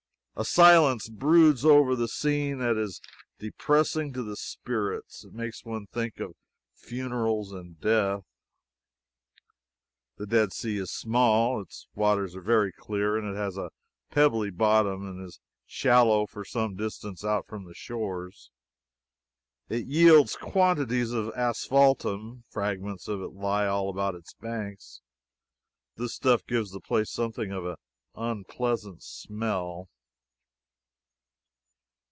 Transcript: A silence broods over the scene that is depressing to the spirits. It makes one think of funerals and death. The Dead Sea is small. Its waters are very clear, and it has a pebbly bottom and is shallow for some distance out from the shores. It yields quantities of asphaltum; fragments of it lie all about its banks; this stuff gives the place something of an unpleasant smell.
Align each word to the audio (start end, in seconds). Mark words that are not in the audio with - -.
A 0.33 0.45
silence 0.45 1.07
broods 1.07 1.63
over 1.63 1.95
the 1.95 2.07
scene 2.07 2.57
that 2.59 2.75
is 2.75 2.99
depressing 3.37 4.11
to 4.13 4.23
the 4.23 4.35
spirits. 4.35 5.23
It 5.23 5.33
makes 5.33 5.63
one 5.63 5.85
think 5.85 6.19
of 6.19 6.33
funerals 6.73 7.51
and 7.51 7.79
death. 7.79 8.23
The 10.17 10.25
Dead 10.25 10.51
Sea 10.51 10.77
is 10.77 10.89
small. 10.89 11.61
Its 11.61 11.87
waters 11.93 12.35
are 12.35 12.41
very 12.41 12.71
clear, 12.71 13.17
and 13.17 13.27
it 13.29 13.37
has 13.37 13.55
a 13.55 13.69
pebbly 14.09 14.49
bottom 14.49 15.05
and 15.07 15.23
is 15.23 15.39
shallow 15.67 16.25
for 16.25 16.43
some 16.43 16.75
distance 16.75 17.23
out 17.23 17.45
from 17.45 17.65
the 17.65 17.75
shores. 17.75 18.49
It 19.69 19.85
yields 19.85 20.35
quantities 20.35 21.11
of 21.11 21.31
asphaltum; 21.35 22.45
fragments 22.49 23.07
of 23.07 23.21
it 23.21 23.33
lie 23.33 23.67
all 23.67 23.89
about 23.91 24.15
its 24.15 24.33
banks; 24.33 25.01
this 25.97 26.15
stuff 26.15 26.43
gives 26.47 26.71
the 26.71 26.81
place 26.81 27.11
something 27.11 27.51
of 27.51 27.65
an 27.65 27.75
unpleasant 28.15 29.03
smell. 29.03 29.87